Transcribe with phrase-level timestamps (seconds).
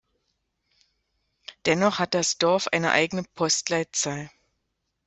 [1.67, 4.31] Dennoch hat das Dorf eine eigene Postleitzahl.